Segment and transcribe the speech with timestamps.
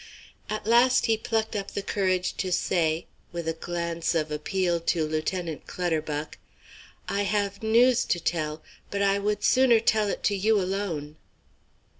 [0.49, 5.05] At last he plucked up the courage to say, with a glance of appeal to
[5.05, 6.39] Lieutenant Clutterbuck:
[7.07, 11.17] "I have news to tell, but I would sooner tell it to you alone."